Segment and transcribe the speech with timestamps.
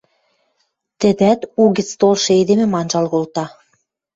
[0.99, 3.45] тӹдӓт угӹц толшы эдемӹм анжал колта.